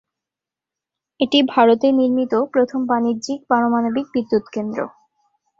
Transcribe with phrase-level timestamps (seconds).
[1.19, 4.79] এটি ভারতে নির্মিত প্রথম বাণিজ্যিক পারমাণবিক বিদ্যুৎ কেন্দ্র।